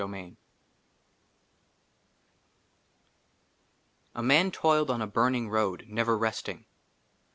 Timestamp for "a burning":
4.99-5.47